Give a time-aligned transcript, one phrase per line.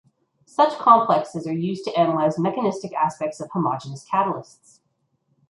[0.47, 4.79] Such complexes are used to analyze mechanistic aspects of homogeneous catalysts.